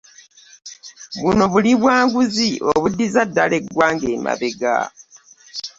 [1.21, 4.75] Buno buli bwa nguzi obuddiza ddala eggwanga emabega